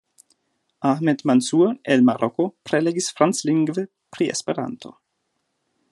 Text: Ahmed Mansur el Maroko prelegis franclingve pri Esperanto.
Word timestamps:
Ahmed 0.91 1.19
Mansur 1.31 1.67
el 1.95 2.01
Maroko 2.07 2.47
prelegis 2.71 3.11
franclingve 3.19 3.87
pri 4.17 4.31
Esperanto. 4.37 4.95